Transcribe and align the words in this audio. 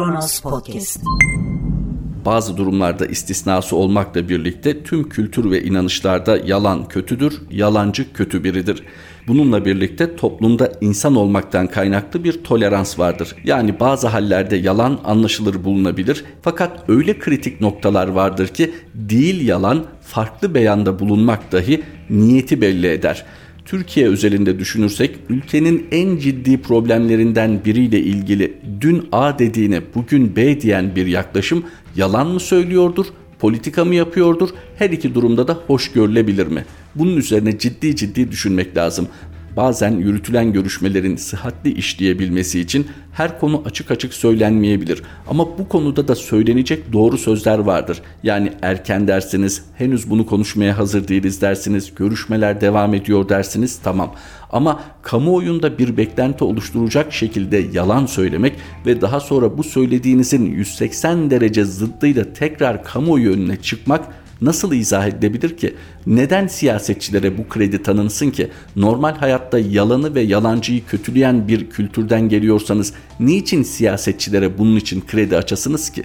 Kronos 0.00 0.40
Podcast. 0.40 1.00
Bazı 2.24 2.56
durumlarda 2.56 3.06
istisnası 3.06 3.76
olmakla 3.76 4.28
birlikte 4.28 4.82
tüm 4.82 5.08
kültür 5.08 5.50
ve 5.50 5.62
inanışlarda 5.62 6.36
yalan 6.36 6.88
kötüdür, 6.88 7.42
yalancı 7.50 8.12
kötü 8.12 8.44
biridir. 8.44 8.82
Bununla 9.28 9.64
birlikte 9.64 10.16
toplumda 10.16 10.72
insan 10.80 11.16
olmaktan 11.16 11.66
kaynaklı 11.66 12.24
bir 12.24 12.44
tolerans 12.44 12.98
vardır. 12.98 13.36
Yani 13.44 13.80
bazı 13.80 14.08
hallerde 14.08 14.56
yalan 14.56 14.98
anlaşılır 15.04 15.64
bulunabilir 15.64 16.24
fakat 16.42 16.88
öyle 16.88 17.18
kritik 17.18 17.60
noktalar 17.60 18.08
vardır 18.08 18.48
ki 18.48 18.74
değil 18.94 19.48
yalan 19.48 19.84
farklı 20.02 20.54
beyanda 20.54 20.98
bulunmak 20.98 21.52
dahi 21.52 21.82
niyeti 22.10 22.60
belli 22.60 22.86
eder. 22.86 23.24
Türkiye 23.64 24.08
özelinde 24.08 24.58
düşünürsek 24.58 25.16
ülkenin 25.28 25.86
en 25.92 26.16
ciddi 26.16 26.62
problemlerinden 26.62 27.64
biriyle 27.64 28.00
ilgili 28.00 28.54
dün 28.80 29.08
A 29.12 29.38
dediğine 29.38 29.80
bugün 29.94 30.36
B 30.36 30.60
diyen 30.60 30.96
bir 30.96 31.06
yaklaşım 31.06 31.64
yalan 31.96 32.26
mı 32.26 32.40
söylüyordur, 32.40 33.06
politika 33.38 33.84
mı 33.84 33.94
yapıyordur? 33.94 34.48
Her 34.76 34.90
iki 34.90 35.14
durumda 35.14 35.48
da 35.48 35.58
hoş 35.66 35.92
görülebilir 35.92 36.46
mi? 36.46 36.64
Bunun 36.94 37.16
üzerine 37.16 37.58
ciddi 37.58 37.96
ciddi 37.96 38.30
düşünmek 38.30 38.76
lazım 38.76 39.08
bazen 39.56 39.92
yürütülen 39.92 40.52
görüşmelerin 40.52 41.16
sıhhatli 41.16 41.72
işleyebilmesi 41.74 42.60
için 42.60 42.86
her 43.12 43.40
konu 43.40 43.62
açık 43.64 43.90
açık 43.90 44.14
söylenmeyebilir. 44.14 45.02
Ama 45.28 45.58
bu 45.58 45.68
konuda 45.68 46.08
da 46.08 46.14
söylenecek 46.14 46.92
doğru 46.92 47.18
sözler 47.18 47.58
vardır. 47.58 48.02
Yani 48.22 48.52
erken 48.62 49.08
dersiniz, 49.08 49.64
henüz 49.76 50.10
bunu 50.10 50.26
konuşmaya 50.26 50.78
hazır 50.78 51.08
değiliz 51.08 51.42
dersiniz, 51.42 51.94
görüşmeler 51.94 52.60
devam 52.60 52.94
ediyor 52.94 53.28
dersiniz 53.28 53.78
tamam. 53.84 54.14
Ama 54.52 54.80
kamuoyunda 55.02 55.78
bir 55.78 55.96
beklenti 55.96 56.44
oluşturacak 56.44 57.12
şekilde 57.12 57.64
yalan 57.72 58.06
söylemek 58.06 58.56
ve 58.86 59.00
daha 59.00 59.20
sonra 59.20 59.58
bu 59.58 59.62
söylediğinizin 59.62 60.44
180 60.44 61.30
derece 61.30 61.64
zıddıyla 61.64 62.32
tekrar 62.32 62.84
kamuoyu 62.84 63.32
önüne 63.32 63.56
çıkmak 63.56 64.06
nasıl 64.42 64.72
izah 64.72 65.06
edilebilir 65.06 65.56
ki? 65.56 65.74
Neden 66.06 66.46
siyasetçilere 66.46 67.38
bu 67.38 67.48
kredi 67.48 67.82
tanınsın 67.82 68.30
ki? 68.30 68.50
Normal 68.76 69.14
hayatta 69.14 69.58
yalanı 69.58 70.14
ve 70.14 70.20
yalancıyı 70.20 70.86
kötüleyen 70.86 71.48
bir 71.48 71.70
kültürden 71.70 72.28
geliyorsanız 72.28 72.92
niçin 73.20 73.62
siyasetçilere 73.62 74.58
bunun 74.58 74.76
için 74.76 75.04
kredi 75.06 75.36
açasınız 75.36 75.90
ki? 75.90 76.02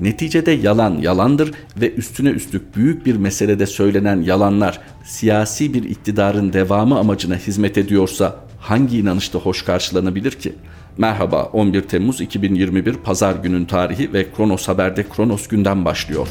Neticede 0.00 0.50
yalan 0.50 0.98
yalandır 0.98 1.52
ve 1.76 1.94
üstüne 1.94 2.28
üstlük 2.28 2.76
büyük 2.76 3.06
bir 3.06 3.16
meselede 3.16 3.66
söylenen 3.66 4.22
yalanlar 4.22 4.80
siyasi 5.04 5.74
bir 5.74 5.82
iktidarın 5.82 6.52
devamı 6.52 6.98
amacına 6.98 7.36
hizmet 7.36 7.78
ediyorsa 7.78 8.36
hangi 8.60 8.98
inanışta 8.98 9.38
hoş 9.38 9.62
karşılanabilir 9.62 10.30
ki? 10.30 10.52
Merhaba 10.98 11.44
11 11.44 11.82
Temmuz 11.82 12.20
2021 12.20 12.94
Pazar 12.94 13.34
günün 13.34 13.64
tarihi 13.64 14.12
ve 14.12 14.26
Kronos 14.36 14.68
Haber'de 14.68 15.04
Kronos 15.08 15.48
günden 15.48 15.84
başlıyor. 15.84 16.28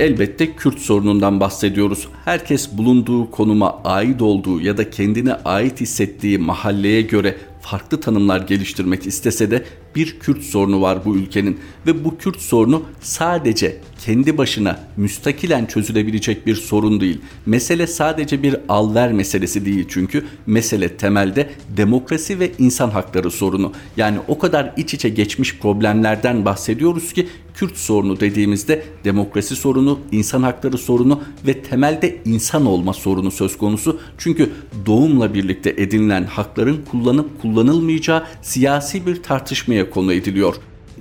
Elbette 0.00 0.56
Kürt 0.56 0.78
sorunundan 0.78 1.40
bahsediyoruz. 1.40 2.08
Herkes 2.24 2.72
bulunduğu 2.72 3.30
konuma 3.30 3.80
ait 3.84 4.22
olduğu 4.22 4.60
ya 4.60 4.76
da 4.76 4.90
kendine 4.90 5.34
ait 5.34 5.80
hissettiği 5.80 6.38
mahalleye 6.38 7.02
göre 7.02 7.36
farklı 7.60 8.00
tanımlar 8.00 8.40
geliştirmek 8.40 9.06
istese 9.06 9.50
de 9.50 9.64
bir 9.96 10.18
Kürt 10.18 10.42
sorunu 10.42 10.80
var 10.80 11.04
bu 11.04 11.16
ülkenin 11.16 11.60
ve 11.86 12.04
bu 12.04 12.18
Kürt 12.18 12.40
sorunu 12.40 12.82
sadece 13.00 13.80
kendi 14.04 14.38
başına 14.38 14.80
müstakilen 14.96 15.66
çözülebilecek 15.66 16.46
bir 16.46 16.54
sorun 16.54 17.00
değil. 17.00 17.20
Mesele 17.46 17.86
sadece 17.86 18.42
bir 18.42 18.56
al-ver 18.68 19.12
meselesi 19.12 19.66
değil 19.66 19.86
çünkü 19.88 20.24
mesele 20.46 20.96
temelde 20.96 21.50
demokrasi 21.76 22.40
ve 22.40 22.52
insan 22.58 22.90
hakları 22.90 23.30
sorunu. 23.30 23.72
Yani 23.96 24.18
o 24.28 24.38
kadar 24.38 24.74
iç 24.76 24.94
içe 24.94 25.08
geçmiş 25.08 25.58
problemlerden 25.58 26.44
bahsediyoruz 26.44 27.12
ki 27.12 27.26
Kürt 27.56 27.76
sorunu 27.76 28.20
dediğimizde 28.20 28.84
demokrasi 29.04 29.56
sorunu, 29.56 30.00
insan 30.12 30.42
hakları 30.42 30.78
sorunu 30.78 31.20
ve 31.46 31.62
temelde 31.62 32.18
insan 32.24 32.66
olma 32.66 32.92
sorunu 32.92 33.30
söz 33.30 33.58
konusu. 33.58 34.00
Çünkü 34.18 34.50
doğumla 34.86 35.34
birlikte 35.34 35.70
edinilen 35.70 36.24
hakların 36.24 36.84
kullanıp 36.90 37.42
kullanılmayacağı 37.42 38.24
siyasi 38.42 39.06
bir 39.06 39.22
tartışmaya 39.22 39.85
konu 39.90 40.12
ediliyor. 40.12 40.54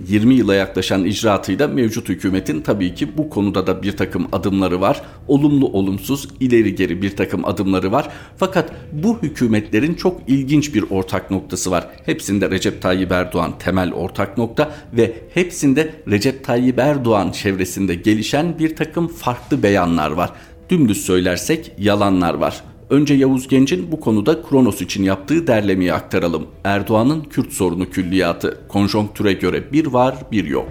20 0.08 0.34
yıla 0.34 0.56
yaklaşan 0.56 1.06
icraatıyla 1.06 1.68
mevcut 1.68 2.10
hükümetin 2.10 2.62
tabii 2.62 2.96
ki 2.96 3.18
bu 3.18 3.30
konuda 3.30 3.68
da 3.68 3.84
bir 3.84 3.98
takım 3.98 4.28
adımları 4.32 4.82
var. 4.82 5.02
Olumlu 5.28 5.68
olumsuz 5.68 6.28
ileri 6.40 6.76
geri 6.76 7.02
bir 7.02 7.16
takım 7.16 7.46
adımları 7.46 7.92
var. 7.92 8.10
Fakat 8.38 8.72
bu 8.92 9.22
hükümetlerin 9.22 9.94
çok 9.94 10.22
ilginç 10.28 10.74
bir 10.76 10.86
ortak 10.90 11.32
noktası 11.32 11.72
var. 11.72 11.88
Hepsinde 12.06 12.52
Recep 12.52 12.82
Tayyip 12.82 13.12
Erdoğan 13.12 13.58
temel 13.60 13.94
ortak 13.94 14.38
nokta 14.38 14.76
ve 14.94 15.14
hepsinde 15.34 15.94
Recep 16.10 16.44
Tayyip 16.44 16.80
Erdoğan 16.80 17.32
çevresinde 17.32 17.96
gelişen 17.96 18.60
bir 18.60 18.76
takım 18.76 19.08
farklı 19.08 19.64
beyanlar 19.64 20.12
var. 20.12 20.32
Dümdüz 20.70 21.06
söylersek 21.06 21.72
yalanlar 21.78 22.34
var. 22.34 22.64
Önce 22.90 23.14
Yavuz 23.14 23.48
Genç'in 23.48 23.92
bu 23.92 24.00
konuda 24.00 24.42
Kronos 24.42 24.82
için 24.82 25.04
yaptığı 25.04 25.48
derlemeyi 25.48 25.94
aktaralım. 25.94 26.48
Erdoğan'ın 26.64 27.22
Kürt 27.22 27.54
sorunu 27.54 27.90
külliyatı. 27.90 28.58
Konjonktüre 28.68 29.34
göre 29.34 29.64
bir 29.72 29.86
var 29.86 30.16
bir 30.32 30.46
yok. 30.46 30.68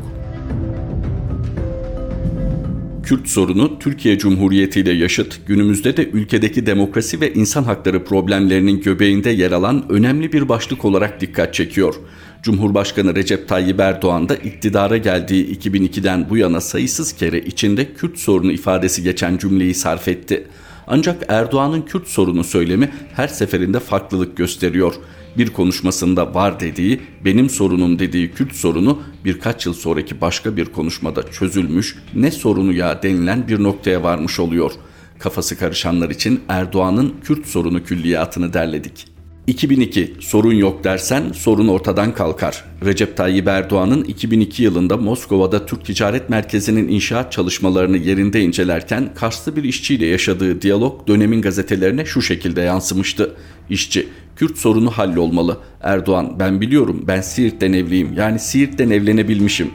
Kürt 3.03 3.29
sorunu 3.29 3.79
Türkiye 3.79 4.19
Cumhuriyeti 4.19 4.81
ile 4.81 4.93
yaşıt, 4.93 5.47
günümüzde 5.47 5.97
de 5.97 6.09
ülkedeki 6.11 6.67
demokrasi 6.67 7.21
ve 7.21 7.35
insan 7.35 7.65
hakları 7.65 8.05
problemlerinin 8.05 8.81
göbeğinde 8.81 9.31
yer 9.31 9.53
alan 9.53 9.85
önemli 9.89 10.33
bir 10.33 10.49
başlık 10.49 10.85
olarak 10.85 11.21
dikkat 11.21 11.55
çekiyor. 11.55 11.95
Cumhurbaşkanı 12.43 13.15
Recep 13.15 13.49
Tayyip 13.49 13.81
Erdoğan 13.81 14.29
da 14.29 14.35
iktidara 14.35 14.97
geldiği 14.97 15.59
2002'den 15.59 16.31
bu 16.31 16.37
yana 16.37 16.61
sayısız 16.61 17.13
kere 17.13 17.41
içinde 17.41 17.95
Kürt 17.95 18.19
sorunu 18.19 18.53
ifadesi 18.53 19.03
geçen 19.03 19.39
cümleyi 19.39 19.75
sarf 19.75 20.09
etti. 20.09 20.47
Ancak 20.87 21.23
Erdoğan'ın 21.29 21.83
Kürt 21.83 22.09
sorunu 22.09 22.45
söylemi 22.45 22.93
her 23.15 23.29
seferinde 23.29 23.81
farklılık 23.81 24.37
gösteriyor. 24.37 24.95
Bir 25.39 25.51
konuşmasında 25.51 26.35
var 26.35 26.61
dediği, 26.61 27.01
benim 27.25 27.51
sorunum 27.51 27.99
dediği 27.99 28.31
Kürt 28.33 28.55
sorunu 28.55 29.03
birkaç 29.25 29.67
yıl 29.67 29.75
sonraki 29.75 30.21
başka 30.21 30.57
bir 30.57 30.65
konuşmada 30.65 31.31
çözülmüş, 31.31 31.97
ne 32.15 32.31
sorunu 32.31 32.73
ya 32.73 33.03
denilen 33.03 33.49
bir 33.49 33.63
noktaya 33.63 34.03
varmış 34.03 34.41
oluyor. 34.41 34.73
Kafası 35.19 35.59
karışanlar 35.59 36.11
için 36.11 36.41
Erdoğan'ın 36.49 37.15
Kürt 37.25 37.47
sorunu 37.47 37.85
külliyatını 37.85 38.53
derledik. 38.53 39.14
2002 39.47 40.15
sorun 40.21 40.55
yok 40.55 40.85
dersen 40.85 41.33
sorun 41.33 41.69
ortadan 41.69 42.15
kalkar. 42.15 42.65
Recep 42.85 43.17
Tayyip 43.17 43.49
Erdoğan'ın 43.49 44.05
2002 44.05 44.63
yılında 44.63 44.97
Moskova'da 44.97 45.67
Türk 45.67 45.85
Ticaret 45.85 46.31
Merkezi'nin 46.31 46.89
inşaat 46.89 47.33
çalışmalarını 47.33 47.97
yerinde 47.97 48.41
incelerken 48.41 49.15
Karslı 49.15 49.57
bir 49.57 49.65
işçiyle 49.65 50.07
yaşadığı 50.07 50.63
diyalog 50.63 51.09
dönemin 51.09 51.43
gazetelerine 51.43 52.05
şu 52.05 52.23
şekilde 52.23 52.61
yansımıştı. 52.61 53.37
İşçi, 53.71 54.09
Kürt 54.37 54.59
sorunu 54.59 54.91
hallolmalı. 54.91 55.59
Erdoğan, 55.81 56.37
ben 56.39 56.61
biliyorum 56.61 57.05
ben 57.09 57.21
Siirt'ten 57.21 57.73
evliyim 57.73 58.13
yani 58.17 58.39
Siirt'ten 58.39 58.91
evlenebilmişim. 58.91 59.71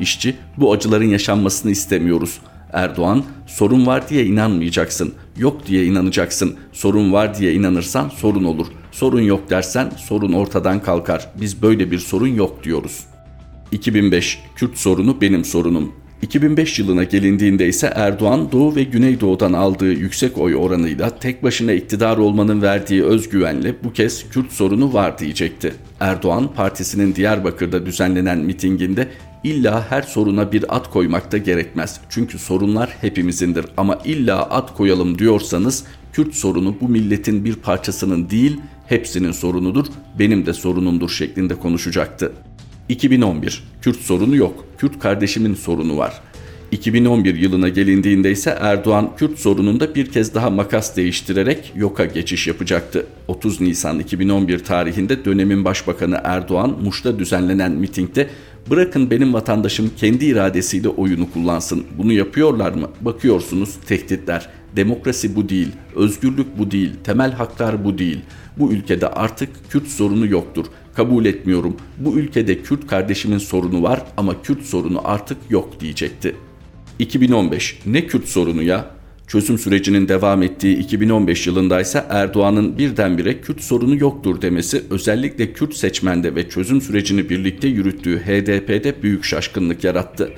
İşçi, 0.00 0.36
bu 0.56 0.72
acıların 0.72 1.08
yaşanmasını 1.08 1.70
istemiyoruz.'' 1.70 2.54
Erdoğan 2.74 3.24
sorun 3.46 3.86
var 3.86 4.08
diye 4.08 4.26
inanmayacaksın. 4.26 5.14
Yok 5.36 5.66
diye 5.66 5.84
inanacaksın. 5.84 6.56
Sorun 6.72 7.12
var 7.12 7.38
diye 7.38 7.52
inanırsan 7.52 8.08
sorun 8.08 8.44
olur. 8.44 8.66
Sorun 8.94 9.20
yok 9.20 9.50
dersen 9.50 9.90
sorun 9.96 10.32
ortadan 10.32 10.82
kalkar. 10.82 11.30
Biz 11.40 11.62
böyle 11.62 11.90
bir 11.90 11.98
sorun 11.98 12.28
yok 12.28 12.64
diyoruz. 12.64 13.04
2005 13.72 14.42
Kürt 14.56 14.78
sorunu 14.78 15.20
benim 15.20 15.44
sorunum. 15.44 15.92
2005 16.22 16.78
yılına 16.78 17.04
gelindiğinde 17.04 17.68
ise 17.68 17.92
Erdoğan 17.94 18.52
Doğu 18.52 18.76
ve 18.76 18.82
Güneydoğu'dan 18.82 19.52
aldığı 19.52 19.92
yüksek 19.92 20.38
oy 20.38 20.56
oranıyla 20.56 21.18
tek 21.18 21.42
başına 21.42 21.72
iktidar 21.72 22.16
olmanın 22.16 22.62
verdiği 22.62 23.04
özgüvenle 23.04 23.74
bu 23.84 23.92
kez 23.92 24.28
Kürt 24.28 24.52
sorunu 24.52 24.92
var 24.92 25.18
diyecekti. 25.18 25.74
Erdoğan 26.00 26.54
partisinin 26.54 27.14
Diyarbakır'da 27.14 27.86
düzenlenen 27.86 28.38
mitinginde 28.38 29.08
illa 29.44 29.90
her 29.90 30.02
soruna 30.02 30.52
bir 30.52 30.76
at 30.76 30.90
koymak 30.90 31.32
da 31.32 31.38
gerekmez. 31.38 32.00
Çünkü 32.08 32.38
sorunlar 32.38 32.96
hepimizindir 33.00 33.66
ama 33.76 33.98
illa 34.04 34.42
at 34.42 34.74
koyalım 34.74 35.18
diyorsanız 35.18 35.84
Kürt 36.12 36.34
sorunu 36.34 36.76
bu 36.80 36.88
milletin 36.88 37.44
bir 37.44 37.54
parçasının 37.54 38.30
değil 38.30 38.60
hepsinin 38.86 39.32
sorunudur, 39.32 39.86
benim 40.18 40.46
de 40.46 40.52
sorunumdur 40.52 41.08
şeklinde 41.10 41.54
konuşacaktı. 41.54 42.32
2011 42.88 43.64
Kürt 43.82 43.96
sorunu 43.96 44.36
yok. 44.36 44.64
Kürt 44.78 44.98
kardeşimin 44.98 45.54
sorunu 45.54 45.96
var. 45.96 46.22
2011 46.74 47.34
yılına 47.34 47.68
gelindiğinde 47.68 48.30
ise 48.30 48.58
Erdoğan 48.60 49.16
Kürt 49.16 49.38
sorununda 49.38 49.94
bir 49.94 50.06
kez 50.06 50.34
daha 50.34 50.50
makas 50.50 50.96
değiştirerek 50.96 51.72
yoka 51.76 52.04
geçiş 52.04 52.46
yapacaktı. 52.46 53.06
30 53.28 53.60
Nisan 53.60 53.98
2011 53.98 54.58
tarihinde 54.58 55.24
dönemin 55.24 55.64
başbakanı 55.64 56.20
Erdoğan 56.24 56.76
Muş'ta 56.82 57.18
düzenlenen 57.18 57.72
mitingde 57.72 58.28
bırakın 58.70 59.10
benim 59.10 59.34
vatandaşım 59.34 59.90
kendi 59.96 60.24
iradesiyle 60.24 60.88
oyunu 60.88 61.30
kullansın. 61.30 61.84
Bunu 61.98 62.12
yapıyorlar 62.12 62.72
mı? 62.72 62.88
Bakıyorsunuz 63.00 63.74
tehditler. 63.86 64.48
Demokrasi 64.76 65.36
bu 65.36 65.48
değil, 65.48 65.68
özgürlük 65.96 66.58
bu 66.58 66.70
değil, 66.70 66.92
temel 67.04 67.32
haklar 67.32 67.84
bu 67.84 67.98
değil. 67.98 68.20
Bu 68.58 68.72
ülkede 68.72 69.08
artık 69.08 69.48
Kürt 69.70 69.86
sorunu 69.86 70.26
yoktur. 70.26 70.66
Kabul 70.94 71.24
etmiyorum. 71.24 71.76
Bu 71.98 72.18
ülkede 72.18 72.62
Kürt 72.62 72.86
kardeşimin 72.86 73.38
sorunu 73.38 73.82
var 73.82 74.02
ama 74.16 74.42
Kürt 74.42 74.62
sorunu 74.62 75.00
artık 75.04 75.38
yok 75.50 75.80
diyecekti. 75.80 76.34
2015 76.98 77.78
ne 77.86 78.06
Kürt 78.06 78.28
sorunu 78.28 78.62
ya? 78.62 78.90
Çözüm 79.26 79.58
sürecinin 79.58 80.08
devam 80.08 80.42
ettiği 80.42 80.78
2015 80.78 81.46
yılında 81.46 81.80
ise 81.80 82.04
Erdoğan'ın 82.08 82.78
birdenbire 82.78 83.40
Kürt 83.40 83.60
sorunu 83.60 83.96
yoktur 83.96 84.42
demesi 84.42 84.84
özellikle 84.90 85.52
Kürt 85.52 85.74
seçmende 85.74 86.34
ve 86.34 86.48
çözüm 86.48 86.80
sürecini 86.80 87.30
birlikte 87.30 87.68
yürüttüğü 87.68 88.18
HDP'de 88.18 89.02
büyük 89.02 89.24
şaşkınlık 89.24 89.84
yarattı. 89.84 90.32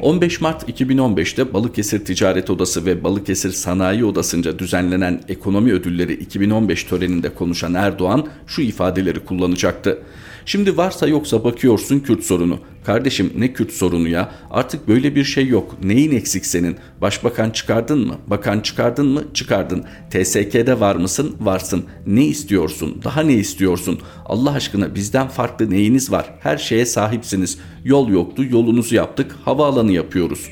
15 0.00 0.40
Mart 0.40 0.68
2015'te 0.68 1.52
Balıkesir 1.52 2.04
Ticaret 2.04 2.50
Odası 2.50 2.86
ve 2.86 3.04
Balıkesir 3.04 3.50
Sanayi 3.50 4.04
Odası'nca 4.04 4.58
düzenlenen 4.58 5.20
ekonomi 5.28 5.72
ödülleri 5.72 6.12
2015 6.12 6.84
töreninde 6.84 7.34
konuşan 7.34 7.74
Erdoğan 7.74 8.26
şu 8.46 8.62
ifadeleri 8.62 9.20
kullanacaktı. 9.20 9.98
Şimdi 10.46 10.76
varsa 10.76 11.08
yoksa 11.08 11.44
bakıyorsun 11.44 12.00
Kürt 12.00 12.24
sorunu. 12.24 12.58
Kardeşim 12.84 13.32
ne 13.36 13.52
Kürt 13.52 13.72
sorunu 13.72 14.08
ya? 14.08 14.32
Artık 14.50 14.88
böyle 14.88 15.14
bir 15.14 15.24
şey 15.24 15.48
yok. 15.48 15.76
Neyin 15.84 16.12
eksik 16.12 16.46
senin? 16.46 16.76
Başbakan 17.00 17.50
çıkardın 17.50 18.06
mı? 18.06 18.16
Bakan 18.26 18.60
çıkardın 18.60 19.06
mı? 19.06 19.24
Çıkardın. 19.34 19.84
TSK'de 20.10 20.80
var 20.80 20.96
mısın? 20.96 21.36
Varsın. 21.40 21.84
Ne 22.06 22.24
istiyorsun? 22.24 23.00
Daha 23.04 23.22
ne 23.22 23.34
istiyorsun? 23.34 24.00
Allah 24.26 24.52
aşkına 24.52 24.94
bizden 24.94 25.28
farklı 25.28 25.70
neyiniz 25.70 26.12
var? 26.12 26.34
Her 26.40 26.58
şeye 26.58 26.86
sahipsiniz. 26.86 27.58
Yol 27.84 28.08
yoktu, 28.08 28.44
yolunuzu 28.50 28.94
yaptık. 28.94 29.36
Havaalanı 29.44 29.92
yapıyoruz. 29.92 30.48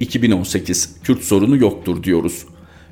2018 0.00 0.96
Kürt 1.04 1.22
sorunu 1.22 1.56
yoktur 1.56 2.02
diyoruz. 2.02 2.44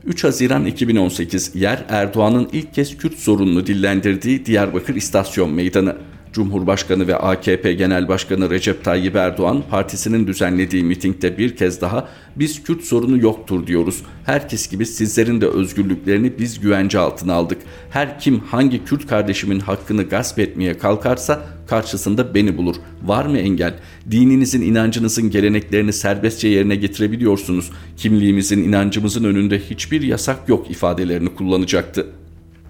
3 0.05 0.25
Haziran 0.25 0.67
2018 0.67 1.55
yer 1.55 1.85
Erdoğan'ın 1.89 2.49
ilk 2.53 2.75
kez 2.75 2.97
Kürt 2.97 3.19
sorununu 3.19 3.67
dillendirdiği 3.67 4.47
Diyarbakır 4.47 4.95
İstasyon 4.95 5.51
Meydanı. 5.51 5.97
Cumhurbaşkanı 6.33 7.09
ve 7.09 7.17
AKP 7.17 7.73
Genel 7.73 8.09
Başkanı 8.09 8.51
Recep 8.51 8.85
Tayyip 8.85 9.17
Erdoğan 9.17 9.63
partisinin 9.71 10.27
düzenlediği 10.27 10.85
mitingde 10.85 11.39
bir 11.39 11.57
kez 11.57 11.81
daha 11.81 12.09
biz 12.37 12.63
Kürt 12.63 12.85
sorunu 12.85 13.19
yoktur 13.19 13.67
diyoruz. 13.67 14.03
Herkes 14.25 14.69
gibi 14.69 14.87
sizlerin 14.87 15.41
de 15.41 15.47
özgürlüklerini 15.47 16.39
biz 16.39 16.61
güvence 16.61 16.99
altına 16.99 17.35
aldık. 17.35 17.59
Her 17.91 18.21
kim 18.21 18.41
hangi 18.41 18.85
Kürt 18.85 19.07
kardeşimin 19.07 19.61
hakkını 19.61 20.03
gasp 20.03 20.39
etmeye 20.39 20.79
kalkarsa 20.79 21.45
karşısında 21.67 22.35
beni 22.35 22.57
bulur. 22.57 22.77
Var 23.03 23.27
mı 23.27 23.39
engel? 23.39 23.75
Dininizin, 24.11 24.63
inancınızın 24.63 25.31
geleneklerini 25.31 25.93
serbestçe 25.93 26.49
yerine 26.49 26.77
getirebiliyorsunuz. 26.77 27.71
Kimliğimizin, 27.97 28.65
inancımızın 28.65 29.25
önünde 29.25 29.59
hiçbir 29.59 30.03
yasak 30.03 30.49
yok 30.49 30.71
ifadelerini 30.71 31.35
kullanacaktı. 31.35 32.07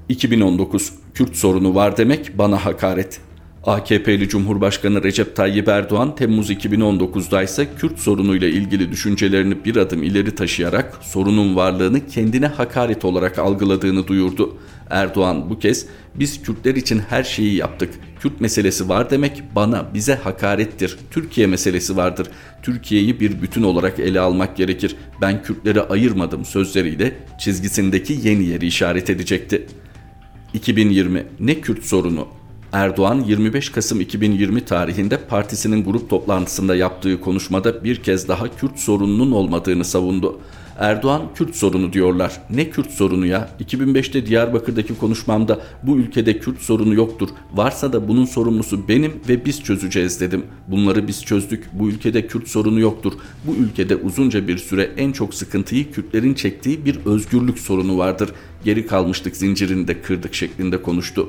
2019 0.08 0.92
Kürt 1.14 1.36
sorunu 1.36 1.74
var 1.74 1.96
demek 1.96 2.38
bana 2.38 2.64
hakaret. 2.64 3.20
AKP'li 3.68 4.28
Cumhurbaşkanı 4.28 5.02
Recep 5.02 5.36
Tayyip 5.36 5.68
Erdoğan 5.68 6.16
Temmuz 6.16 6.50
2019'da 6.50 7.42
ise 7.42 7.68
Kürt 7.78 7.98
sorunuyla 7.98 8.48
ilgili 8.48 8.92
düşüncelerini 8.92 9.64
bir 9.64 9.76
adım 9.76 10.02
ileri 10.02 10.34
taşıyarak 10.34 10.98
sorunun 11.02 11.56
varlığını 11.56 12.06
kendine 12.06 12.46
hakaret 12.46 13.04
olarak 13.04 13.38
algıladığını 13.38 14.06
duyurdu. 14.06 14.56
Erdoğan 14.90 15.50
bu 15.50 15.58
kez 15.58 15.86
biz 16.14 16.42
Kürtler 16.42 16.74
için 16.74 16.98
her 16.98 17.22
şeyi 17.22 17.54
yaptık. 17.54 17.94
Kürt 18.20 18.40
meselesi 18.40 18.88
var 18.88 19.10
demek 19.10 19.42
bana 19.54 19.94
bize 19.94 20.14
hakarettir. 20.14 20.98
Türkiye 21.10 21.46
meselesi 21.46 21.96
vardır. 21.96 22.28
Türkiye'yi 22.62 23.20
bir 23.20 23.42
bütün 23.42 23.62
olarak 23.62 23.98
ele 23.98 24.20
almak 24.20 24.56
gerekir. 24.56 24.96
Ben 25.20 25.42
Kürtleri 25.42 25.82
ayırmadım 25.82 26.44
sözleriyle 26.44 27.12
çizgisindeki 27.40 28.18
yeni 28.22 28.44
yeri 28.44 28.66
işaret 28.66 29.10
edecekti. 29.10 29.66
2020 30.54 31.24
ne 31.40 31.60
Kürt 31.60 31.84
sorunu 31.84 32.37
Erdoğan 32.72 33.20
25 33.20 33.70
Kasım 33.70 34.00
2020 34.00 34.64
tarihinde 34.64 35.16
partisinin 35.16 35.84
grup 35.84 36.10
toplantısında 36.10 36.76
yaptığı 36.76 37.20
konuşmada 37.20 37.84
bir 37.84 37.96
kez 37.96 38.28
daha 38.28 38.56
Kürt 38.56 38.78
sorununun 38.78 39.32
olmadığını 39.32 39.84
savundu. 39.84 40.40
Erdoğan 40.78 41.22
Kürt 41.34 41.56
sorunu 41.56 41.92
diyorlar. 41.92 42.40
Ne 42.50 42.70
Kürt 42.70 42.90
sorunu 42.90 43.26
ya? 43.26 43.50
2005'te 43.60 44.26
Diyarbakır'daki 44.26 44.98
konuşmamda 44.98 45.60
bu 45.82 45.96
ülkede 45.96 46.38
Kürt 46.38 46.60
sorunu 46.60 46.94
yoktur. 46.94 47.28
Varsa 47.54 47.92
da 47.92 48.08
bunun 48.08 48.24
sorumlusu 48.24 48.88
benim 48.88 49.12
ve 49.28 49.44
biz 49.44 49.62
çözeceğiz 49.62 50.20
dedim. 50.20 50.44
Bunları 50.66 51.08
biz 51.08 51.24
çözdük. 51.24 51.68
Bu 51.72 51.88
ülkede 51.88 52.26
Kürt 52.26 52.48
sorunu 52.48 52.80
yoktur. 52.80 53.12
Bu 53.46 53.54
ülkede 53.54 53.96
uzunca 53.96 54.48
bir 54.48 54.58
süre 54.58 54.90
en 54.96 55.12
çok 55.12 55.34
sıkıntıyı 55.34 55.92
Kürtlerin 55.92 56.34
çektiği 56.34 56.84
bir 56.84 56.98
özgürlük 57.06 57.58
sorunu 57.58 57.98
vardır. 57.98 58.30
Geri 58.64 58.86
kalmıştık 58.86 59.36
zincirini 59.36 59.88
de 59.88 60.02
kırdık 60.02 60.34
şeklinde 60.34 60.82
konuştu 60.82 61.28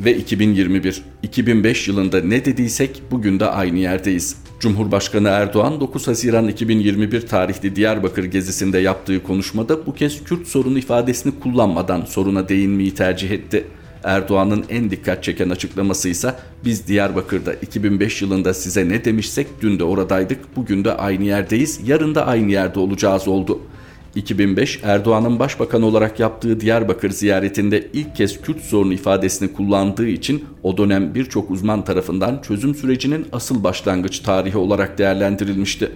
ve 0.00 0.16
2021. 0.16 1.02
2005 1.22 1.88
yılında 1.88 2.20
ne 2.20 2.44
dediysek 2.44 3.02
bugün 3.10 3.40
de 3.40 3.46
aynı 3.46 3.78
yerdeyiz. 3.78 4.36
Cumhurbaşkanı 4.60 5.28
Erdoğan 5.28 5.80
9 5.80 6.08
Haziran 6.08 6.48
2021 6.48 7.26
tarihli 7.26 7.76
Diyarbakır 7.76 8.24
gezisinde 8.24 8.78
yaptığı 8.78 9.22
konuşmada 9.22 9.86
bu 9.86 9.94
kez 9.94 10.24
Kürt 10.24 10.46
sorunu 10.46 10.78
ifadesini 10.78 11.40
kullanmadan 11.40 12.04
soruna 12.04 12.48
değinmeyi 12.48 12.94
tercih 12.94 13.30
etti. 13.30 13.64
Erdoğan'ın 14.04 14.64
en 14.68 14.90
dikkat 14.90 15.24
çeken 15.24 15.50
açıklaması 15.50 16.08
ise 16.08 16.34
biz 16.64 16.88
Diyarbakır'da 16.88 17.54
2005 17.54 18.22
yılında 18.22 18.54
size 18.54 18.88
ne 18.88 19.04
demişsek 19.04 19.46
dün 19.62 19.78
de 19.78 19.84
oradaydık, 19.84 20.56
bugün 20.56 20.84
de 20.84 20.92
aynı 20.92 21.24
yerdeyiz, 21.24 21.80
yarın 21.86 22.14
da 22.14 22.26
aynı 22.26 22.50
yerde 22.50 22.78
olacağız 22.78 23.28
oldu.'' 23.28 23.75
2005 24.16 24.80
Erdoğan'ın 24.82 25.38
başbakan 25.38 25.82
olarak 25.82 26.20
yaptığı 26.20 26.60
Diyarbakır 26.60 27.10
ziyaretinde 27.10 27.88
ilk 27.92 28.16
kez 28.16 28.40
Kürt 28.40 28.60
sorunu 28.60 28.92
ifadesini 28.92 29.52
kullandığı 29.52 30.08
için 30.08 30.44
o 30.62 30.76
dönem 30.76 31.14
birçok 31.14 31.50
uzman 31.50 31.84
tarafından 31.84 32.42
çözüm 32.42 32.74
sürecinin 32.74 33.26
asıl 33.32 33.64
başlangıç 33.64 34.18
tarihi 34.18 34.56
olarak 34.56 34.98
değerlendirilmişti. 34.98 35.90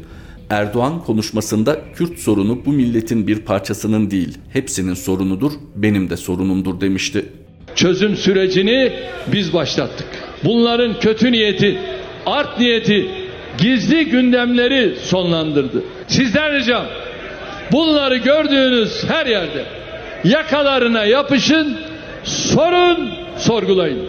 Erdoğan 0.50 1.04
konuşmasında 1.04 1.80
Kürt 1.94 2.18
sorunu 2.18 2.64
bu 2.66 2.72
milletin 2.72 3.26
bir 3.26 3.38
parçasının 3.38 4.10
değil, 4.10 4.38
hepsinin 4.52 4.94
sorunudur, 4.94 5.52
benim 5.76 6.10
de 6.10 6.16
sorunumdur 6.16 6.80
demişti. 6.80 7.24
Çözüm 7.74 8.16
sürecini 8.16 8.92
biz 9.32 9.52
başlattık. 9.54 10.06
Bunların 10.44 11.00
kötü 11.00 11.32
niyeti, 11.32 11.78
art 12.26 12.58
niyeti, 12.60 13.10
gizli 13.58 14.04
gündemleri 14.04 14.96
sonlandırdı. 14.96 15.82
Sizden 16.08 16.52
ricam 16.52 16.86
Bunları 17.72 18.16
gördüğünüz 18.16 19.04
her 19.08 19.26
yerde 19.26 19.64
yakalarına 20.24 21.04
yapışın, 21.04 21.78
sorun, 22.24 23.10
sorgulayın. 23.38 24.06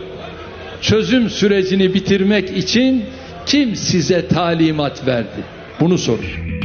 Çözüm 0.82 1.30
sürecini 1.30 1.94
bitirmek 1.94 2.58
için 2.58 3.06
kim 3.46 3.76
size 3.76 4.28
talimat 4.28 5.08
verdi? 5.08 5.44
Bunu 5.80 5.98
sorun. 5.98 6.61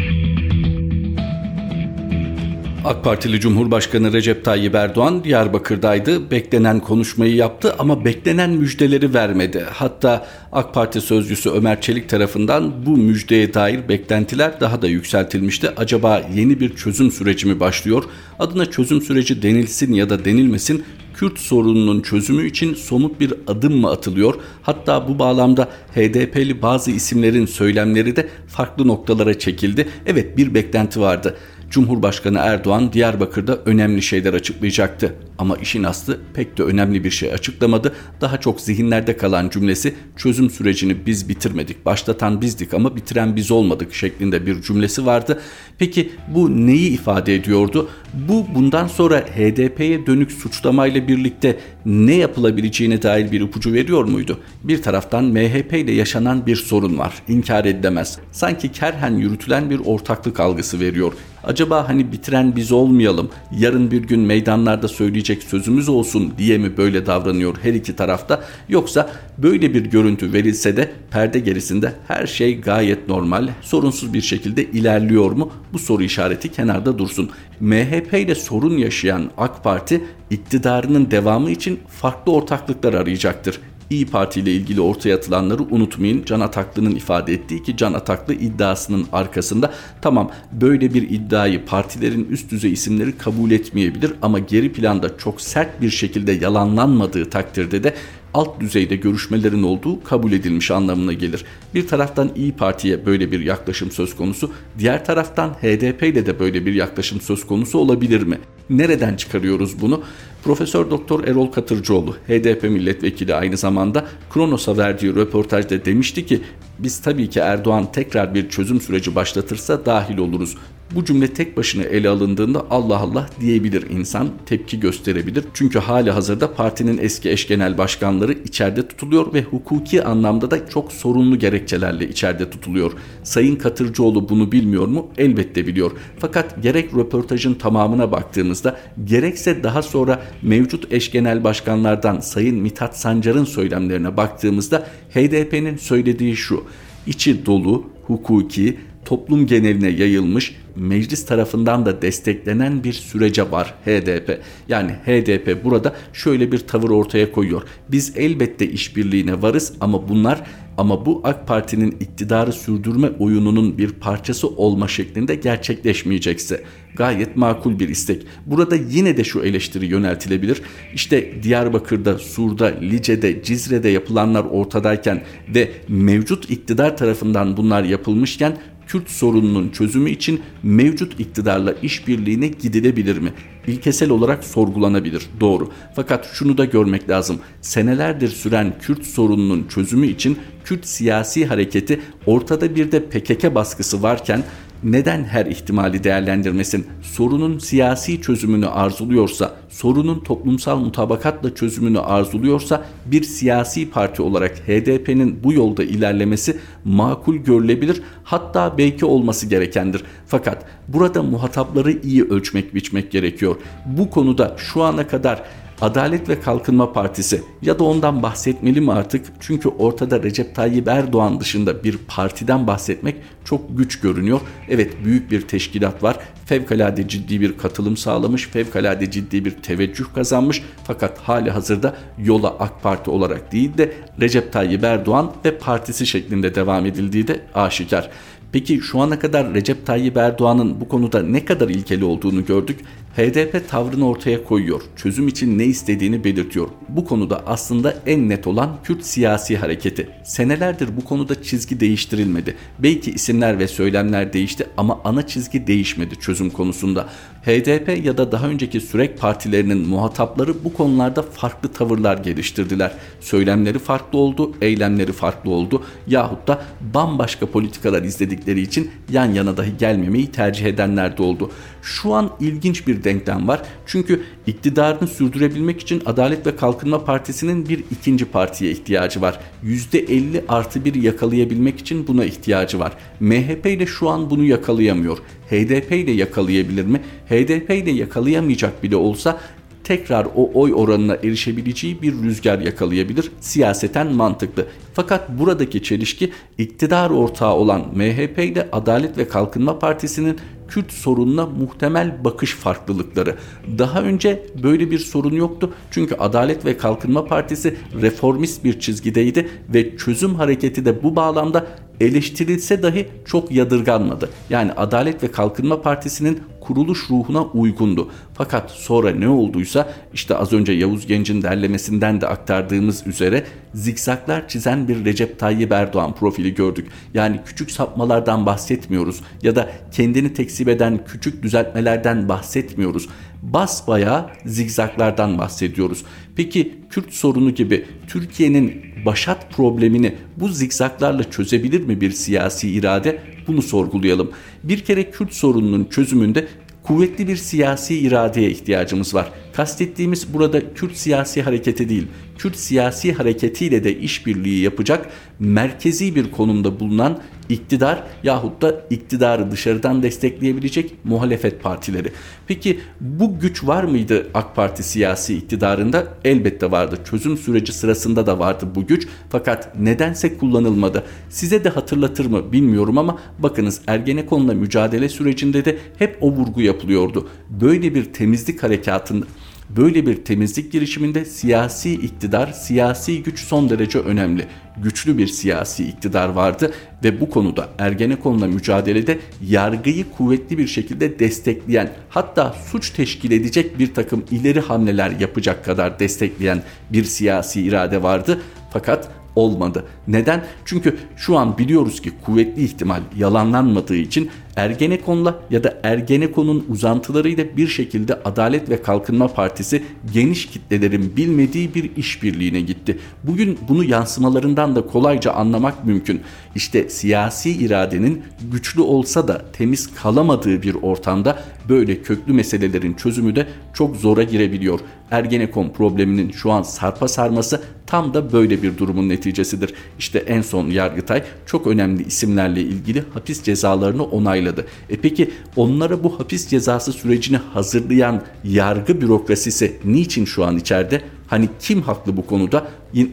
AK 2.86 3.04
Partili 3.04 3.40
Cumhurbaşkanı 3.40 4.12
Recep 4.12 4.44
Tayyip 4.44 4.74
Erdoğan 4.74 5.24
Diyarbakır'daydı. 5.24 6.30
Beklenen 6.30 6.80
konuşmayı 6.80 7.34
yaptı 7.34 7.74
ama 7.78 8.04
beklenen 8.04 8.50
müjdeleri 8.50 9.14
vermedi. 9.14 9.64
Hatta 9.72 10.26
AK 10.52 10.74
Parti 10.74 11.00
sözcüsü 11.00 11.50
Ömer 11.50 11.80
Çelik 11.80 12.08
tarafından 12.08 12.86
bu 12.86 12.96
müjdeye 12.96 13.54
dair 13.54 13.88
beklentiler 13.88 14.60
daha 14.60 14.82
da 14.82 14.86
yükseltilmişti. 14.86 15.70
Acaba 15.76 16.22
yeni 16.34 16.60
bir 16.60 16.76
çözüm 16.76 17.10
süreci 17.10 17.46
mi 17.46 17.60
başlıyor? 17.60 18.04
Adına 18.38 18.66
çözüm 18.66 19.02
süreci 19.02 19.42
denilsin 19.42 19.92
ya 19.92 20.10
da 20.10 20.24
denilmesin 20.24 20.84
Kürt 21.16 21.38
sorununun 21.38 22.00
çözümü 22.00 22.46
için 22.46 22.74
somut 22.74 23.20
bir 23.20 23.34
adım 23.46 23.76
mı 23.80 23.90
atılıyor? 23.90 24.34
Hatta 24.62 25.08
bu 25.08 25.18
bağlamda 25.18 25.68
HDP'li 25.94 26.62
bazı 26.62 26.90
isimlerin 26.90 27.46
söylemleri 27.46 28.16
de 28.16 28.28
farklı 28.46 28.88
noktalara 28.88 29.38
çekildi. 29.38 29.88
Evet 30.06 30.36
bir 30.36 30.54
beklenti 30.54 31.00
vardı. 31.00 31.36
Cumhurbaşkanı 31.70 32.38
Erdoğan 32.38 32.92
Diyarbakır'da 32.92 33.58
önemli 33.64 34.02
şeyler 34.02 34.34
açıklayacaktı. 34.34 35.14
Ama 35.38 35.56
işin 35.56 35.84
aslı 35.84 36.18
pek 36.34 36.58
de 36.58 36.62
önemli 36.62 37.04
bir 37.04 37.10
şey 37.10 37.32
açıklamadı. 37.32 37.94
Daha 38.20 38.40
çok 38.40 38.60
zihinlerde 38.60 39.16
kalan 39.16 39.48
cümlesi 39.48 39.94
çözüm 40.16 40.50
sürecini 40.50 41.06
biz 41.06 41.28
bitirmedik. 41.28 41.86
Başlatan 41.86 42.40
bizdik 42.40 42.74
ama 42.74 42.96
bitiren 42.96 43.36
biz 43.36 43.50
olmadık 43.50 43.94
şeklinde 43.94 44.46
bir 44.46 44.62
cümlesi 44.62 45.06
vardı. 45.06 45.40
Peki 45.78 46.12
bu 46.34 46.66
neyi 46.66 46.90
ifade 46.90 47.34
ediyordu? 47.34 47.88
Bu 48.14 48.46
bundan 48.54 48.86
sonra 48.86 49.20
HDP'ye 49.20 50.06
dönük 50.06 50.32
suçlamayla 50.32 51.08
birlikte 51.08 51.58
ne 51.86 52.14
yapılabileceğine 52.14 53.02
dair 53.02 53.32
bir 53.32 53.40
ipucu 53.40 53.72
veriyor 53.72 54.04
muydu? 54.04 54.38
Bir 54.64 54.82
taraftan 54.82 55.24
MHP 55.24 55.72
ile 55.72 55.92
yaşanan 55.92 56.46
bir 56.46 56.56
sorun 56.56 56.98
var. 56.98 57.14
İnkar 57.28 57.64
edilemez. 57.64 58.18
Sanki 58.32 58.72
kerhen 58.72 59.14
yürütülen 59.16 59.70
bir 59.70 59.80
ortaklık 59.84 60.40
algısı 60.40 60.80
veriyor. 60.80 61.12
Acaba 61.46 61.88
hani 61.88 62.12
bitiren 62.12 62.56
biz 62.56 62.72
olmayalım, 62.72 63.30
yarın 63.58 63.90
bir 63.90 64.02
gün 64.02 64.20
meydanlarda 64.20 64.88
söyleyecek 64.88 65.42
sözümüz 65.42 65.88
olsun 65.88 66.34
diye 66.38 66.58
mi 66.58 66.76
böyle 66.76 67.06
davranıyor 67.06 67.56
her 67.62 67.74
iki 67.74 67.96
tarafta? 67.96 68.44
Yoksa 68.68 69.10
böyle 69.38 69.74
bir 69.74 69.84
görüntü 69.84 70.32
verilse 70.32 70.76
de 70.76 70.92
perde 71.10 71.38
gerisinde 71.38 71.92
her 72.08 72.26
şey 72.26 72.60
gayet 72.60 73.08
normal, 73.08 73.48
sorunsuz 73.62 74.14
bir 74.14 74.20
şekilde 74.20 74.64
ilerliyor 74.64 75.30
mu? 75.30 75.52
Bu 75.72 75.78
soru 75.78 76.02
işareti 76.02 76.52
kenarda 76.52 76.98
dursun. 76.98 77.30
MHP 77.60 78.14
ile 78.14 78.34
sorun 78.34 78.76
yaşayan 78.76 79.30
AK 79.38 79.64
Parti 79.64 80.04
iktidarının 80.30 81.10
devamı 81.10 81.50
için 81.50 81.80
farklı 81.88 82.32
ortaklıklar 82.32 82.94
arayacaktır. 82.94 83.60
İyi 83.90 84.06
Parti 84.06 84.40
ile 84.40 84.52
ilgili 84.52 84.80
ortaya 84.80 85.16
atılanları 85.16 85.62
unutmayın. 85.62 86.24
Can 86.24 86.40
Ataklı'nın 86.40 86.94
ifade 86.94 87.32
ettiği 87.32 87.62
ki 87.62 87.76
Can 87.76 87.92
Ataklı 87.92 88.34
iddiasının 88.34 89.06
arkasında 89.12 89.72
tamam 90.02 90.30
böyle 90.52 90.94
bir 90.94 91.10
iddiayı 91.10 91.64
partilerin 91.64 92.28
üst 92.30 92.50
düzey 92.50 92.72
isimleri 92.72 93.18
kabul 93.18 93.50
etmeyebilir 93.50 94.12
ama 94.22 94.38
geri 94.38 94.72
planda 94.72 95.18
çok 95.18 95.40
sert 95.40 95.80
bir 95.80 95.90
şekilde 95.90 96.32
yalanlanmadığı 96.32 97.30
takdirde 97.30 97.84
de 97.84 97.94
alt 98.34 98.60
düzeyde 98.60 98.96
görüşmelerin 98.96 99.62
olduğu 99.62 100.04
kabul 100.04 100.32
edilmiş 100.32 100.70
anlamına 100.70 101.12
gelir. 101.12 101.44
Bir 101.74 101.86
taraftan 101.86 102.30
İyi 102.36 102.52
Parti'ye 102.52 103.06
böyle 103.06 103.32
bir 103.32 103.40
yaklaşım 103.40 103.90
söz 103.90 104.16
konusu, 104.16 104.50
diğer 104.78 105.04
taraftan 105.04 105.50
HDP 105.50 106.02
ile 106.02 106.26
de 106.26 106.38
böyle 106.38 106.66
bir 106.66 106.74
yaklaşım 106.74 107.20
söz 107.20 107.46
konusu 107.46 107.78
olabilir 107.78 108.22
mi? 108.22 108.38
Nereden 108.70 109.16
çıkarıyoruz 109.16 109.80
bunu? 109.80 110.02
Profesör 110.44 110.90
Doktor 110.90 111.24
Erol 111.24 111.46
Katırcıoğlu, 111.46 112.12
HDP 112.28 112.62
milletvekili 112.62 113.34
aynı 113.34 113.56
zamanda 113.56 114.06
Kronos'a 114.30 114.76
verdiği 114.76 115.14
röportajda 115.14 115.84
demişti 115.84 116.26
ki 116.26 116.40
biz 116.78 117.00
tabii 117.00 117.30
ki 117.30 117.40
Erdoğan 117.40 117.92
tekrar 117.92 118.34
bir 118.34 118.48
çözüm 118.48 118.80
süreci 118.80 119.14
başlatırsa 119.14 119.86
dahil 119.86 120.18
oluruz. 120.18 120.56
Bu 120.94 121.04
cümle 121.04 121.28
tek 121.28 121.56
başına 121.56 121.82
ele 121.82 122.08
alındığında 122.08 122.66
Allah 122.70 122.98
Allah 122.98 123.28
diyebilir 123.40 123.90
insan, 123.90 124.28
tepki 124.46 124.80
gösterebilir. 124.80 125.44
Çünkü 125.54 125.78
hali 125.78 126.10
hazırda 126.10 126.54
partinin 126.54 126.98
eski 126.98 127.30
eş 127.30 127.48
genel 127.48 127.78
başkanları 127.78 128.32
içeride 128.32 128.88
tutuluyor 128.88 129.34
ve 129.34 129.42
hukuki 129.42 130.04
anlamda 130.04 130.50
da 130.50 130.68
çok 130.68 130.92
sorunlu 130.92 131.38
gerekçelerle 131.38 132.08
içeride 132.08 132.50
tutuluyor. 132.50 132.92
Sayın 133.22 133.56
Katırcıoğlu 133.56 134.28
bunu 134.28 134.52
bilmiyor 134.52 134.86
mu? 134.86 135.08
Elbette 135.18 135.66
biliyor. 135.66 135.92
Fakat 136.18 136.62
gerek 136.62 136.94
röportajın 136.94 137.54
tamamına 137.54 138.12
baktığımızda 138.12 138.80
gerekse 139.04 139.62
daha 139.62 139.82
sonra 139.82 140.22
mevcut 140.42 140.92
eş 140.92 141.10
genel 141.10 141.44
başkanlardan 141.44 142.20
Sayın 142.20 142.56
Mithat 142.56 142.98
Sancar'ın 142.98 143.44
söylemlerine 143.44 144.16
baktığımızda 144.16 144.86
HDP'nin 145.14 145.76
söylediği 145.76 146.36
şu. 146.36 146.64
İçi 147.06 147.46
dolu, 147.46 147.84
hukuki, 148.06 148.78
toplum 149.06 149.46
geneline 149.46 149.88
yayılmış, 149.88 150.56
meclis 150.76 151.26
tarafından 151.26 151.86
da 151.86 152.02
desteklenen 152.02 152.84
bir 152.84 152.92
sürece 152.92 153.50
var 153.50 153.74
HDP. 153.84 154.40
Yani 154.68 154.90
HDP 154.90 155.64
burada 155.64 155.94
şöyle 156.12 156.52
bir 156.52 156.58
tavır 156.58 156.90
ortaya 156.90 157.32
koyuyor. 157.32 157.62
Biz 157.88 158.12
elbette 158.16 158.68
işbirliğine 158.68 159.42
varız 159.42 159.72
ama 159.80 160.08
bunlar 160.08 160.42
ama 160.78 161.06
bu 161.06 161.20
AK 161.24 161.46
Parti'nin 161.46 161.90
iktidarı 161.90 162.52
sürdürme 162.52 163.08
oyununun 163.18 163.78
bir 163.78 163.90
parçası 163.90 164.48
olma 164.48 164.88
şeklinde 164.88 165.34
gerçekleşmeyecekse 165.34 166.64
gayet 166.96 167.36
makul 167.36 167.78
bir 167.78 167.88
istek. 167.88 168.26
Burada 168.46 168.76
yine 168.76 169.16
de 169.16 169.24
şu 169.24 169.40
eleştiri 169.40 169.86
yöneltilebilir. 169.86 170.62
İşte 170.94 171.42
Diyarbakır'da, 171.42 172.18
Sur'da, 172.18 172.66
Lice'de, 172.66 173.42
Cizre'de 173.42 173.88
yapılanlar 173.88 174.44
ortadayken 174.44 175.22
ve 175.54 175.70
mevcut 175.88 176.50
iktidar 176.50 176.96
tarafından 176.96 177.56
bunlar 177.56 177.84
yapılmışken 177.84 178.56
Kürt 178.86 179.10
sorununun 179.10 179.68
çözümü 179.68 180.10
için 180.10 180.40
mevcut 180.62 181.20
iktidarla 181.20 181.72
işbirliğine 181.82 182.48
gidilebilir 182.48 183.18
mi? 183.18 183.32
İlkesel 183.66 184.10
olarak 184.10 184.44
sorgulanabilir. 184.44 185.22
Doğru. 185.40 185.70
Fakat 185.96 186.28
şunu 186.32 186.58
da 186.58 186.64
görmek 186.64 187.08
lazım. 187.08 187.40
Senelerdir 187.60 188.28
süren 188.28 188.74
Kürt 188.80 189.06
sorununun 189.06 189.66
çözümü 189.68 190.06
için 190.06 190.38
Kürt 190.64 190.86
siyasi 190.86 191.46
hareketi 191.46 192.00
ortada 192.26 192.76
bir 192.76 192.92
de 192.92 193.04
PKK 193.04 193.54
baskısı 193.54 194.02
varken 194.02 194.44
neden 194.84 195.24
her 195.24 195.46
ihtimali 195.46 196.04
değerlendirmesin? 196.04 196.86
Sorunun 197.02 197.58
siyasi 197.58 198.20
çözümünü 198.20 198.66
arzuluyorsa, 198.66 199.54
sorunun 199.68 200.20
toplumsal 200.20 200.78
mutabakatla 200.78 201.54
çözümünü 201.54 202.00
arzuluyorsa 202.00 202.84
bir 203.06 203.22
siyasi 203.22 203.90
parti 203.90 204.22
olarak 204.22 204.58
HDP'nin 204.58 205.44
bu 205.44 205.52
yolda 205.52 205.84
ilerlemesi 205.84 206.56
makul 206.84 207.36
görülebilir 207.36 208.02
hatta 208.24 208.78
belki 208.78 209.04
olması 209.04 209.46
gerekendir. 209.46 210.02
Fakat 210.26 210.64
burada 210.88 211.22
muhatapları 211.22 211.92
iyi 211.92 212.24
ölçmek 212.24 212.74
biçmek 212.74 213.10
gerekiyor. 213.12 213.56
Bu 213.86 214.10
konuda 214.10 214.56
şu 214.58 214.82
ana 214.82 215.06
kadar 215.06 215.42
Adalet 215.80 216.28
ve 216.28 216.40
Kalkınma 216.40 216.92
Partisi 216.92 217.42
ya 217.62 217.78
da 217.78 217.84
ondan 217.84 218.22
bahsetmeli 218.22 218.80
mi 218.80 218.92
artık? 218.92 219.26
Çünkü 219.40 219.68
ortada 219.68 220.22
Recep 220.22 220.54
Tayyip 220.54 220.88
Erdoğan 220.88 221.40
dışında 221.40 221.84
bir 221.84 221.98
partiden 221.98 222.66
bahsetmek 222.66 223.16
çok 223.44 223.78
güç 223.78 224.00
görünüyor. 224.00 224.40
Evet 224.68 224.92
büyük 225.04 225.30
bir 225.30 225.40
teşkilat 225.40 226.02
var. 226.02 226.16
Fevkalade 226.46 227.08
ciddi 227.08 227.40
bir 227.40 227.58
katılım 227.58 227.96
sağlamış, 227.96 228.48
fevkalade 228.48 229.10
ciddi 229.10 229.44
bir 229.44 229.50
teveccüh 229.50 230.04
kazanmış. 230.14 230.62
Fakat 230.84 231.18
hali 231.18 231.50
hazırda 231.50 231.94
yola 232.18 232.48
AK 232.48 232.82
Parti 232.82 233.10
olarak 233.10 233.52
değil 233.52 233.78
de 233.78 233.92
Recep 234.20 234.52
Tayyip 234.52 234.84
Erdoğan 234.84 235.32
ve 235.44 235.58
partisi 235.58 236.06
şeklinde 236.06 236.54
devam 236.54 236.86
edildiği 236.86 237.28
de 237.28 237.40
aşikar. 237.54 238.10
Peki 238.52 238.80
şu 238.80 239.00
ana 239.00 239.18
kadar 239.18 239.54
Recep 239.54 239.86
Tayyip 239.86 240.16
Erdoğan'ın 240.16 240.80
bu 240.80 240.88
konuda 240.88 241.22
ne 241.22 241.44
kadar 241.44 241.68
ilkeli 241.68 242.04
olduğunu 242.04 242.44
gördük. 242.44 242.80
HDP 243.16 243.68
tavrını 243.68 244.08
ortaya 244.08 244.44
koyuyor. 244.44 244.82
Çözüm 244.96 245.28
için 245.28 245.58
ne 245.58 245.64
istediğini 245.64 246.24
belirtiyor. 246.24 246.68
Bu 246.88 247.04
konuda 247.04 247.46
aslında 247.46 247.94
en 248.06 248.28
net 248.28 248.46
olan 248.46 248.76
Kürt 248.84 249.04
siyasi 249.04 249.56
hareketi. 249.56 250.08
Senelerdir 250.24 250.96
bu 250.96 251.04
konuda 251.04 251.42
çizgi 251.42 251.80
değiştirilmedi. 251.80 252.56
Belki 252.78 253.10
isimler 253.10 253.58
ve 253.58 253.68
söylemler 253.68 254.32
değişti 254.32 254.66
ama 254.76 255.00
ana 255.04 255.26
çizgi 255.26 255.66
değişmedi 255.66 256.16
çözüm 256.16 256.50
konusunda. 256.50 257.08
HDP 257.42 258.04
ya 258.04 258.18
da 258.18 258.32
daha 258.32 258.48
önceki 258.48 258.80
sürek 258.80 259.18
partilerinin 259.18 259.88
muhatapları 259.88 260.64
bu 260.64 260.72
konularda 260.72 261.22
farklı 261.22 261.72
tavırlar 261.72 262.18
geliştirdiler. 262.18 262.92
Söylemleri 263.20 263.78
farklı 263.78 264.18
oldu, 264.18 264.52
eylemleri 264.60 265.12
farklı 265.12 265.50
oldu 265.50 265.82
yahut 266.06 266.48
da 266.48 266.62
bambaşka 266.94 267.46
politikalar 267.46 268.02
izledikleri 268.02 268.60
için 268.60 268.90
yan 269.12 269.32
yana 269.32 269.56
dahi 269.56 269.76
gelmemeyi 269.78 270.26
tercih 270.26 270.66
edenler 270.66 271.18
de 271.18 271.22
oldu. 271.22 271.50
Şu 271.82 272.14
an 272.14 272.30
ilginç 272.40 272.86
bir 272.86 273.04
denklem 273.06 273.48
var. 273.48 273.62
Çünkü 273.86 274.22
iktidarını 274.46 275.08
sürdürebilmek 275.08 275.80
için 275.80 276.02
Adalet 276.06 276.46
ve 276.46 276.56
Kalkınma 276.56 277.04
Partisi'nin 277.04 277.68
bir 277.68 277.84
ikinci 277.90 278.24
partiye 278.24 278.70
ihtiyacı 278.70 279.20
var. 279.20 279.40
%50 279.64 280.42
artı 280.48 280.84
bir 280.84 280.94
yakalayabilmek 280.94 281.78
için 281.78 282.06
buna 282.06 282.24
ihtiyacı 282.24 282.78
var. 282.78 282.92
MHP 283.20 283.66
ile 283.66 283.86
şu 283.86 284.08
an 284.08 284.30
bunu 284.30 284.44
yakalayamıyor. 284.44 285.18
HDP 285.50 285.92
ile 285.92 286.10
yakalayabilir 286.10 286.84
mi? 286.84 287.00
HDP 287.28 287.70
ile 287.70 287.90
yakalayamayacak 287.90 288.82
bile 288.82 288.96
olsa 288.96 289.40
tekrar 289.86 290.26
o 290.36 290.50
oy 290.54 290.72
oranına 290.74 291.14
erişebileceği 291.14 292.02
bir 292.02 292.12
rüzgar 292.22 292.58
yakalayabilir. 292.58 293.30
Siyaseten 293.40 294.12
mantıklı. 294.12 294.66
Fakat 294.94 295.28
buradaki 295.38 295.82
çelişki 295.82 296.32
iktidar 296.58 297.10
ortağı 297.10 297.54
olan 297.54 297.80
MHP 297.94 298.38
ile 298.38 298.68
Adalet 298.72 299.18
ve 299.18 299.28
Kalkınma 299.28 299.78
Partisi'nin 299.78 300.36
Kürt 300.68 300.92
sorununa 300.92 301.46
muhtemel 301.46 302.24
bakış 302.24 302.54
farklılıkları. 302.54 303.36
Daha 303.78 304.02
önce 304.02 304.46
böyle 304.62 304.90
bir 304.90 304.98
sorun 304.98 305.34
yoktu. 305.34 305.72
Çünkü 305.90 306.14
Adalet 306.14 306.64
ve 306.64 306.76
Kalkınma 306.76 307.24
Partisi 307.24 307.76
reformist 308.00 308.64
bir 308.64 308.80
çizgideydi 308.80 309.48
ve 309.74 309.96
çözüm 309.96 310.34
hareketi 310.34 310.84
de 310.84 311.02
bu 311.02 311.16
bağlamda 311.16 311.66
eleştirilse 312.00 312.82
dahi 312.82 313.08
çok 313.24 313.52
yadırganmadı. 313.52 314.30
Yani 314.50 314.72
Adalet 314.72 315.22
ve 315.22 315.30
Kalkınma 315.30 315.82
Partisi'nin 315.82 316.40
kuruluş 316.66 317.10
ruhuna 317.10 317.42
uygundu. 317.42 318.10
Fakat 318.34 318.70
sonra 318.70 319.10
ne 319.10 319.28
olduysa 319.28 319.92
işte 320.14 320.36
az 320.36 320.52
önce 320.52 320.72
Yavuz 320.72 321.06
Genç'in 321.06 321.42
derlemesinden 321.42 322.20
de 322.20 322.26
aktardığımız 322.26 323.06
üzere 323.06 323.44
zikzaklar 323.74 324.48
çizen 324.48 324.88
bir 324.88 325.04
Recep 325.04 325.38
Tayyip 325.38 325.72
Erdoğan 325.72 326.14
profili 326.14 326.54
gördük. 326.54 326.88
Yani 327.14 327.40
küçük 327.46 327.70
sapmalardan 327.70 328.46
bahsetmiyoruz 328.46 329.20
ya 329.42 329.56
da 329.56 329.70
kendini 329.92 330.32
tekzip 330.32 330.68
eden 330.68 331.00
küçük 331.06 331.42
düzeltmelerden 331.42 332.28
bahsetmiyoruz. 332.28 333.08
Basbaya 333.42 334.30
zigzaklardan 334.46 335.38
bahsediyoruz. 335.38 336.04
Peki 336.36 336.74
Kürt 336.90 337.12
sorunu 337.14 337.50
gibi 337.50 337.86
Türkiye'nin 338.06 338.82
başat 339.06 339.50
problemini 339.50 340.14
bu 340.36 340.48
zikzaklarla 340.48 341.30
çözebilir 341.30 341.80
mi 341.80 342.00
bir 342.00 342.10
siyasi 342.10 342.70
irade? 342.70 343.18
Bunu 343.46 343.62
sorgulayalım. 343.62 344.30
Bir 344.62 344.84
kere 344.84 345.10
Kürt 345.10 345.34
sorununun 345.34 345.84
çözümünde 345.84 346.46
kuvvetli 346.82 347.28
bir 347.28 347.36
siyasi 347.36 347.98
iradeye 347.98 348.50
ihtiyacımız 348.50 349.14
var. 349.14 349.32
Kastettiğimiz 349.56 350.34
burada 350.34 350.74
Kürt 350.74 350.96
siyasi 350.96 351.42
hareketi 351.42 351.88
değil, 351.88 352.06
Kürt 352.38 352.56
siyasi 352.56 353.12
hareketiyle 353.12 353.84
de 353.84 353.98
işbirliği 353.98 354.62
yapacak 354.62 355.08
merkezi 355.38 356.14
bir 356.14 356.30
konumda 356.30 356.80
bulunan 356.80 357.18
iktidar 357.48 358.02
yahut 358.22 358.62
da 358.62 358.80
iktidarı 358.90 359.50
dışarıdan 359.50 360.02
destekleyebilecek 360.02 360.94
muhalefet 361.04 361.62
partileri. 361.62 362.12
Peki 362.46 362.80
bu 363.00 363.38
güç 363.40 363.64
var 363.66 363.84
mıydı 363.84 364.26
AK 364.34 364.56
Parti 364.56 364.82
siyasi 364.82 365.36
iktidarında? 365.36 366.06
Elbette 366.24 366.70
vardı. 366.70 366.98
Çözüm 367.10 367.36
süreci 367.36 367.72
sırasında 367.72 368.26
da 368.26 368.38
vardı 368.38 368.68
bu 368.74 368.86
güç. 368.86 369.08
Fakat 369.30 369.78
nedense 369.78 370.38
kullanılmadı. 370.38 371.04
Size 371.28 371.64
de 371.64 371.68
hatırlatır 371.68 372.26
mı 372.26 372.52
bilmiyorum 372.52 372.98
ama 372.98 373.18
bakınız 373.38 373.80
Ergenekon'la 373.86 374.54
mücadele 374.54 375.08
sürecinde 375.08 375.64
de 375.64 375.78
hep 375.98 376.18
o 376.20 376.32
vurgu 376.32 376.60
yapılıyordu. 376.60 377.28
Böyle 377.50 377.94
bir 377.94 378.04
temizlik 378.04 378.62
harekatında 378.62 379.26
Böyle 379.70 380.06
bir 380.06 380.24
temizlik 380.24 380.72
girişiminde 380.72 381.24
siyasi 381.24 381.92
iktidar, 381.92 382.52
siyasi 382.52 383.22
güç 383.22 383.40
son 383.40 383.70
derece 383.70 383.98
önemli. 383.98 384.46
Güçlü 384.82 385.18
bir 385.18 385.26
siyasi 385.26 385.88
iktidar 385.88 386.28
vardı 386.28 386.74
ve 387.04 387.20
bu 387.20 387.30
konuda 387.30 387.68
Ergenekon'la 387.78 388.46
mücadelede 388.46 389.18
yargıyı 389.42 390.04
kuvvetli 390.16 390.58
bir 390.58 390.66
şekilde 390.66 391.18
destekleyen 391.18 391.92
hatta 392.08 392.54
suç 392.70 392.90
teşkil 392.90 393.30
edecek 393.30 393.78
bir 393.78 393.94
takım 393.94 394.24
ileri 394.30 394.60
hamleler 394.60 395.10
yapacak 395.20 395.64
kadar 395.64 395.98
destekleyen 395.98 396.62
bir 396.92 397.04
siyasi 397.04 397.62
irade 397.62 398.02
vardı. 398.02 398.40
Fakat 398.72 399.10
olmadı. 399.36 399.84
Neden? 400.08 400.44
Çünkü 400.64 400.96
şu 401.16 401.38
an 401.38 401.58
biliyoruz 401.58 402.02
ki 402.02 402.12
kuvvetli 402.24 402.64
ihtimal 402.64 403.00
yalanlanmadığı 403.16 403.96
için 403.96 404.30
Ergenekon'la 404.56 405.40
ya 405.50 405.64
da 405.64 405.80
Ergenekon'un 405.82 406.66
uzantılarıyla 406.68 407.56
bir 407.56 407.68
şekilde 407.68 408.14
Adalet 408.24 408.70
ve 408.70 408.82
Kalkınma 408.82 409.28
Partisi 409.28 409.82
geniş 410.14 410.46
kitlelerin 410.46 411.16
bilmediği 411.16 411.74
bir 411.74 411.96
işbirliğine 411.96 412.60
gitti. 412.60 412.98
Bugün 413.24 413.58
bunu 413.68 413.84
yansımalarından 413.84 414.76
da 414.76 414.86
kolayca 414.86 415.32
anlamak 415.32 415.84
mümkün. 415.84 416.20
İşte 416.54 416.88
siyasi 416.88 417.50
iradenin 417.50 418.22
güçlü 418.52 418.80
olsa 418.80 419.28
da 419.28 419.44
temiz 419.52 419.94
kalamadığı 419.94 420.62
bir 420.62 420.74
ortamda 420.74 421.42
böyle 421.68 422.02
köklü 422.02 422.32
meselelerin 422.32 422.94
çözümü 422.94 423.36
de 423.36 423.46
çok 423.74 423.96
zora 423.96 424.22
girebiliyor. 424.22 424.80
Ergenekon 425.10 425.68
probleminin 425.68 426.30
şu 426.30 426.52
an 426.52 426.62
sarpa 426.62 427.08
sarması 427.08 427.62
tam 427.86 428.14
da 428.14 428.32
böyle 428.32 428.62
bir 428.62 428.78
durumun 428.78 429.08
neticesidir. 429.08 429.74
İşte 429.98 430.18
en 430.18 430.42
son 430.42 430.66
Yargıtay 430.70 431.22
çok 431.46 431.66
önemli 431.66 432.06
isimlerle 432.06 432.60
ilgili 432.60 433.04
hapis 433.14 433.42
cezalarını 433.42 434.04
onayladı. 434.04 434.45
E 434.90 434.96
peki 434.96 435.30
onlara 435.56 436.04
bu 436.04 436.20
hapis 436.20 436.48
cezası 436.48 436.92
sürecini 436.92 437.36
hazırlayan 437.36 438.22
yargı 438.44 439.00
bürokrasisi 439.00 439.76
niçin 439.84 440.24
şu 440.24 440.44
an 440.44 440.56
içeride? 440.56 441.02
Hani 441.26 441.48
kim 441.60 441.82
haklı 441.82 442.16
bu 442.16 442.26
konuda? 442.26 442.66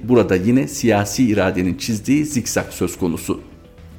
Burada 0.03 0.35
yine 0.35 0.67
siyasi 0.67 1.27
iradenin 1.27 1.77
çizdiği 1.77 2.25
zikzak 2.25 2.73
söz 2.73 2.97
konusu. 2.97 3.41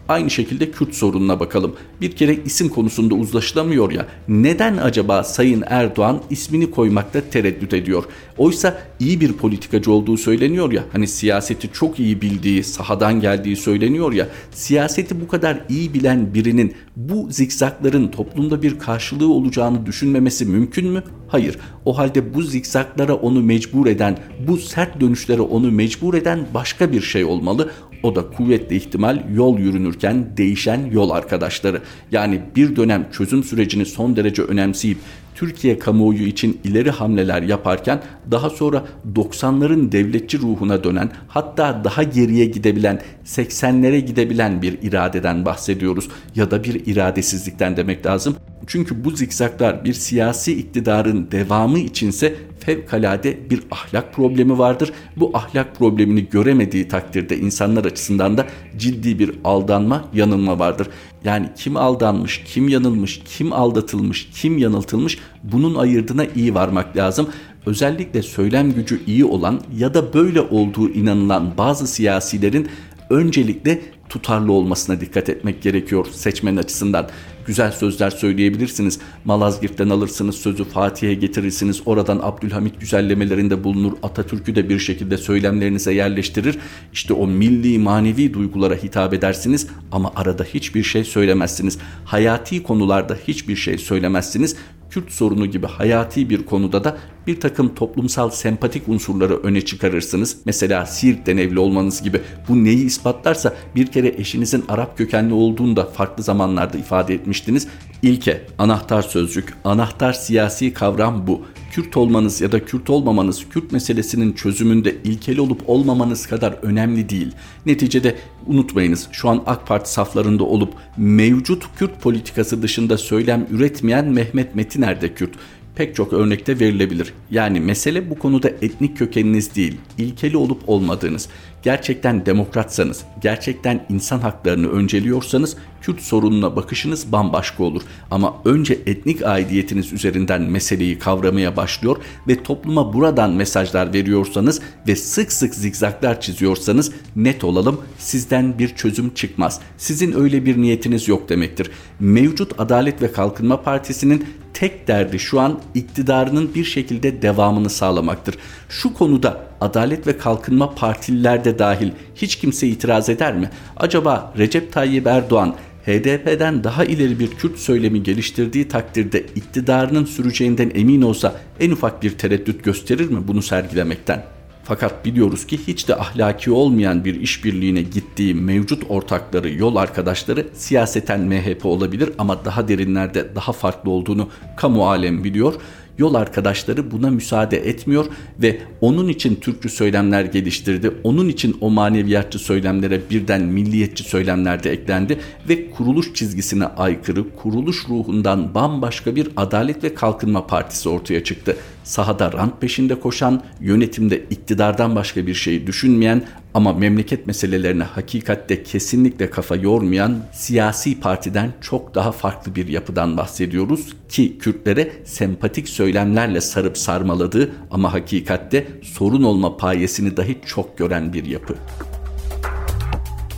Aynı 0.08 0.30
şekilde 0.30 0.70
Kürt 0.70 0.94
sorununa 0.94 1.40
bakalım. 1.40 1.75
Bir 2.00 2.12
kere 2.12 2.34
isim 2.44 2.68
konusunda 2.68 3.14
uzlaşılamıyor 3.14 3.92
ya. 3.92 4.06
Neden 4.28 4.76
acaba 4.76 5.25
Sayın 5.25 5.64
Erdoğan 5.66 6.20
ismini 6.30 6.70
koymakta 6.70 7.20
tereddüt 7.30 7.75
ediyor? 7.75 8.04
Oysa 8.38 8.78
iyi 9.00 9.20
bir 9.20 9.32
politikacı 9.32 9.92
olduğu 9.92 10.16
söyleniyor 10.16 10.73
ya. 10.73 10.84
Hani 10.92 11.08
siyaseti 11.08 11.73
çok 11.73 12.00
iyi 12.00 12.23
bildiği, 12.23 12.64
sahadan 12.64 13.20
geldiği 13.20 13.56
söyleniyor 13.56 14.12
ya. 14.12 14.28
Siyaseti 14.50 15.20
bu 15.20 15.28
kadar 15.28 15.64
iyi 15.68 15.94
bilen 15.94 16.34
birinin 16.34 16.75
bu 16.96 17.26
zikzakların 17.30 18.08
toplumda 18.08 18.62
bir 18.62 18.78
karşılığı 18.78 19.32
olacağını 19.32 19.87
düşünmemesi 19.87 20.46
mümkün 20.46 20.88
mü? 20.88 21.02
Hayır. 21.28 21.58
O 21.84 21.99
halde 21.99 22.34
bu 22.34 22.42
zikzaklara 22.42 23.14
onu 23.14 23.42
mecbur 23.42 23.87
eden, 23.87 24.18
bu 24.49 24.56
sert 24.56 25.00
dönüşlere 25.00 25.40
onu 25.40 25.70
mecbur 25.70 26.14
eden 26.14 26.46
başka 26.54 26.92
bir 26.92 27.00
şey 27.00 27.25
olmalı. 27.25 27.70
O 28.04 28.14
da 28.14 28.30
kuvvetli 28.30 28.76
ihtimal 28.76 29.23
yol 29.34 29.58
yürünürken 29.58 30.26
değişen 30.37 30.90
yol 30.92 31.11
arkadaşları. 31.11 31.80
Yani 32.12 32.40
bir 32.56 32.76
dönem 32.76 33.06
çözüm 33.12 33.44
sürecini 33.44 33.87
son 33.87 34.16
derece 34.16 34.42
önemseyip 34.42 34.99
Türkiye 35.34 35.78
kamuoyu 35.78 36.23
için 36.23 36.61
ileri 36.64 36.90
hamleler 36.90 37.42
yaparken 37.42 38.02
daha 38.30 38.50
sonra 38.50 38.84
90'ların 39.14 39.92
devletçi 39.92 40.38
ruhuna 40.38 40.84
dönen 40.84 41.11
hatta 41.28 41.84
daha 41.84 42.02
geriye 42.02 42.44
gidebilen 42.44 43.00
80'lere 43.26 43.99
gidebilen 43.99 44.62
bir 44.62 44.78
iradeden 44.82 45.44
bahsediyoruz 45.44 46.08
ya 46.34 46.50
da 46.50 46.64
bir 46.64 46.87
iradesizlikten 46.87 47.76
demek 47.76 48.06
lazım. 48.06 48.37
Çünkü 48.66 49.04
bu 49.04 49.11
zikzaklar 49.11 49.84
bir 49.84 49.92
siyasi 49.92 50.58
iktidarın 50.58 51.28
devamı 51.30 51.78
içinse 51.78 52.34
fevkalade 52.66 53.50
bir 53.50 53.62
ahlak 53.71 54.15
problemi 54.15 54.58
vardır. 54.58 54.93
Bu 55.17 55.30
ahlak 55.34 55.76
problemini 55.76 56.28
göremediği 56.28 56.88
takdirde 56.88 57.38
insanlar 57.38 57.84
açısından 57.84 58.38
da 58.38 58.47
ciddi 58.76 59.19
bir 59.19 59.32
aldanma, 59.45 60.04
yanılma 60.15 60.58
vardır. 60.58 60.88
Yani 61.25 61.49
kim 61.56 61.76
aldanmış, 61.76 62.43
kim 62.45 62.69
yanılmış, 62.69 63.23
kim 63.25 63.52
aldatılmış, 63.52 64.28
kim 64.34 64.58
yanıltılmış 64.58 65.19
bunun 65.43 65.75
ayırdına 65.75 66.25
iyi 66.34 66.54
varmak 66.54 66.97
lazım. 66.97 67.28
Özellikle 67.67 68.23
söylem 68.23 68.73
gücü 68.73 69.00
iyi 69.06 69.25
olan 69.25 69.60
ya 69.76 69.95
da 69.95 70.15
böyle 70.15 70.41
olduğu 70.41 70.91
inanılan 70.91 71.52
bazı 71.58 71.86
siyasilerin 71.86 72.69
öncelikle 73.10 73.80
tutarlı 74.08 74.52
olmasına 74.52 75.00
dikkat 75.00 75.28
etmek 75.28 75.62
gerekiyor 75.62 76.06
seçmen 76.12 76.56
açısından. 76.56 77.08
Güzel 77.47 77.73
sözler 77.73 78.11
söyleyebilirsiniz. 78.11 78.99
Malazgirt'ten 79.25 79.91
alırsınız 79.91 80.35
sözü 80.35 80.65
Fatih'e 80.65 81.15
getirirsiniz. 81.15 81.83
Oradan 81.87 82.21
Abdülhamit 82.23 82.80
güzellemelerinde 82.80 83.65
bulunur. 83.65 83.93
Atatürk'ü 84.02 84.54
de 84.54 84.69
bir 84.69 84.78
şekilde 84.78 85.17
söylemlerinize 85.19 85.95
yerleştirir. 85.95 86.59
İşte 86.93 87.15
o 87.15 87.26
milli 87.26 87.78
manevi 87.78 88.35
duygulara 88.35 88.75
hitap 88.75 89.15
edersiniz 89.15 89.67
ama 89.93 90.13
arada 90.17 90.45
hiçbir 90.45 90.83
şey 90.83 91.04
söylemezsiniz. 91.04 91.78
Hayati 92.04 92.63
konularda 92.63 93.19
hiçbir 93.28 93.57
şey 93.57 93.78
söylemezsiniz. 93.78 94.57
Kürt 94.95 95.13
sorunu 95.13 95.47
gibi 95.47 95.67
hayati 95.67 96.30
bir 96.30 96.47
konuda 96.47 96.85
da 96.85 96.97
bir 97.26 97.41
takım 97.41 97.75
toplumsal 97.75 98.30
sempatik 98.30 98.89
unsurları 98.89 99.37
öne 99.37 99.61
çıkarırsınız. 99.61 100.37
Mesela 100.45 100.87
Siirt'ten 100.87 101.37
evli 101.37 101.59
olmanız 101.59 102.02
gibi. 102.02 102.21
Bu 102.49 102.65
neyi 102.65 102.85
ispatlarsa 102.85 103.54
bir 103.75 103.87
kere 103.87 104.09
eşinizin 104.09 104.65
Arap 104.69 104.99
kökenli 104.99 105.35
olduğunu 105.35 105.76
da 105.76 105.85
farklı 105.85 106.23
zamanlarda 106.23 106.78
ifade 106.78 107.15
etmiştiniz. 107.15 107.69
İlke, 108.02 108.47
anahtar 108.59 109.02
sözcük, 109.02 109.54
anahtar 109.65 110.13
siyasi 110.13 110.75
kavram 110.75 111.26
bu. 111.26 111.43
Kürt 111.75 111.97
olmanız 111.97 112.41
ya 112.41 112.52
da 112.52 112.65
Kürt 112.65 112.91
olmamanız 112.91 113.49
Kürt 113.50 113.73
meselesinin 113.73 114.32
çözümünde 114.32 114.97
ilkeli 115.04 115.41
olup 115.41 115.63
olmamanız 115.67 116.26
kadar 116.26 116.52
önemli 116.63 117.08
değil. 117.08 117.32
Neticede 117.67 118.17
unutmayınız 118.47 119.08
şu 119.13 119.28
an 119.28 119.43
AK 119.47 119.67
Parti 119.67 119.93
saflarında 119.93 120.45
olup 120.45 120.75
mevcut 120.97 121.65
Kürt 121.76 122.00
politikası 122.00 122.63
dışında 122.63 122.99
söylem 122.99 123.47
üretmeyen 123.50 124.08
Mehmet 124.08 124.54
Metiner 124.54 125.00
de 125.00 125.15
Kürt 125.15 125.30
pek 125.75 125.95
çok 125.95 126.13
örnekte 126.13 126.60
verilebilir. 126.60 127.15
Yani 127.30 127.60
mesele 127.60 128.10
bu 128.10 128.19
konuda 128.19 128.49
etnik 128.49 128.99
kökeniniz 128.99 129.54
değil, 129.54 129.76
ilkeli 129.99 130.37
olup 130.37 130.69
olmadığınız. 130.69 131.28
Gerçekten 131.64 132.26
demokratsanız, 132.26 133.04
gerçekten 133.20 133.86
insan 133.88 134.18
haklarını 134.20 134.68
önceliyorsanız 134.68 135.56
Kürt 135.82 136.00
sorununa 136.00 136.56
bakışınız 136.56 137.12
bambaşka 137.12 137.64
olur. 137.64 137.82
Ama 138.10 138.34
önce 138.44 138.74
etnik 138.86 139.22
aidiyetiniz 139.22 139.92
üzerinden 139.92 140.42
meseleyi 140.42 140.98
kavramaya 140.98 141.56
başlıyor 141.56 141.96
ve 142.28 142.42
topluma 142.42 142.92
buradan 142.92 143.32
mesajlar 143.32 143.92
veriyorsanız 143.92 144.60
ve 144.88 144.96
sık 144.96 145.32
sık 145.32 145.54
zikzaklar 145.54 146.20
çiziyorsanız 146.20 146.92
net 147.16 147.44
olalım 147.44 147.80
sizden 147.98 148.58
bir 148.58 148.74
çözüm 148.74 149.14
çıkmaz. 149.14 149.60
Sizin 149.76 150.12
öyle 150.20 150.46
bir 150.46 150.62
niyetiniz 150.62 151.08
yok 151.08 151.28
demektir. 151.28 151.70
Mevcut 152.00 152.60
Adalet 152.60 153.02
ve 153.02 153.12
Kalkınma 153.12 153.62
Partisi'nin 153.62 154.26
tek 154.54 154.88
derdi 154.88 155.18
şu 155.18 155.40
an 155.40 155.60
iktidarının 155.74 156.54
bir 156.54 156.64
şekilde 156.64 157.22
devamını 157.22 157.70
sağlamaktır. 157.70 158.34
Şu 158.68 158.94
konuda 158.94 159.46
Adalet 159.60 160.06
ve 160.06 160.19
Kalkınma 160.19 160.75
Partililer 160.75 161.45
de 161.45 161.58
dahil 161.58 161.90
hiç 162.14 162.36
kimse 162.36 162.67
itiraz 162.67 163.08
eder 163.08 163.34
mi? 163.34 163.50
Acaba 163.76 164.34
Recep 164.38 164.73
Tayyip 164.73 165.06
Erdoğan 165.06 165.54
HDP'den 165.86 166.64
daha 166.64 166.84
ileri 166.84 167.19
bir 167.19 167.30
Kürt 167.30 167.58
söylemi 167.58 168.02
geliştirdiği 168.02 168.69
takdirde 168.69 169.21
iktidarının 169.21 170.04
süreceğinden 170.04 170.71
emin 170.75 171.02
olsa 171.02 171.40
en 171.60 171.71
ufak 171.71 172.02
bir 172.02 172.19
tereddüt 172.19 172.64
gösterir 172.64 173.10
mi 173.10 173.28
bunu 173.28 173.43
sergilemekten? 173.43 174.25
Fakat 174.64 175.04
biliyoruz 175.04 175.47
ki 175.47 175.58
hiç 175.67 175.88
de 175.88 175.97
ahlaki 175.97 176.50
olmayan 176.50 177.04
bir 177.04 177.21
işbirliğine 177.21 177.82
gittiği 177.82 178.34
mevcut 178.34 178.82
ortakları, 178.88 179.50
yol 179.50 179.76
arkadaşları 179.76 180.47
siyaseten 180.54 181.21
MHP 181.21 181.67
olabilir 181.67 182.10
ama 182.19 182.45
daha 182.45 182.69
derinlerde 182.69 183.34
daha 183.34 183.52
farklı 183.52 183.90
olduğunu 183.90 184.28
kamu 184.56 184.88
alem 184.88 185.25
biliyor 185.25 185.54
yol 185.99 186.15
arkadaşları 186.15 186.91
buna 186.91 187.11
müsaade 187.11 187.57
etmiyor 187.57 188.07
ve 188.43 188.61
onun 188.80 189.09
için 189.09 189.35
Türkçü 189.35 189.69
söylemler 189.69 190.25
geliştirdi. 190.25 190.91
Onun 191.04 191.28
için 191.28 191.57
o 191.61 191.71
maneviyatçı 191.71 192.39
söylemlere 192.39 193.00
birden 193.11 193.43
milliyetçi 193.43 194.04
söylemler 194.04 194.65
de 194.65 194.71
eklendi 194.71 195.19
ve 195.49 195.71
kuruluş 195.71 196.15
çizgisine 196.15 196.65
aykırı, 196.65 197.25
kuruluş 197.37 197.89
ruhundan 197.89 198.54
bambaşka 198.54 199.17
bir 199.17 199.28
Adalet 199.37 199.85
ve 199.85 199.95
Kalkınma 199.95 200.47
Partisi 200.47 200.89
ortaya 200.89 201.25
çıktı. 201.25 201.57
Sahada 201.84 202.32
rant 202.32 202.60
peşinde 202.60 203.00
koşan, 203.00 203.42
yönetimde 203.60 204.18
iktidardan 204.30 204.97
başka 204.97 205.26
bir 205.26 205.34
şey 205.34 205.66
düşünmeyen 205.66 206.23
ama 206.54 206.73
memleket 206.73 207.26
meselelerine 207.26 207.84
hakikatte 207.84 208.62
kesinlikle 208.62 209.30
kafa 209.30 209.56
yormayan 209.56 210.18
siyasi 210.32 211.00
partiden 211.00 211.52
çok 211.60 211.94
daha 211.94 212.12
farklı 212.12 212.54
bir 212.54 212.68
yapıdan 212.68 213.16
bahsediyoruz 213.16 213.97
ki 214.08 214.38
Kürtlere 214.38 214.92
sempatik 215.04 215.68
söylemlerle 215.68 216.40
sarıp 216.40 216.78
sarmaladığı 216.78 217.52
ama 217.70 217.92
hakikatte 217.92 218.66
sorun 218.82 219.23
olma 219.23 219.56
payesini 219.56 220.16
dahi 220.16 220.38
çok 220.47 220.78
gören 220.78 221.12
bir 221.12 221.25
yapı. 221.25 221.54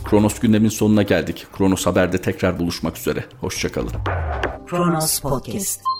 Kronos 0.09 0.39
gündemin 0.39 0.69
sonuna 0.69 1.03
geldik. 1.03 1.47
Kronos 1.57 1.85
Haber'de 1.85 2.17
tekrar 2.17 2.59
buluşmak 2.59 2.97
üzere. 2.97 3.25
Hoşçakalın. 3.41 3.91
Kronos 4.67 5.19
Podcast 5.19 5.96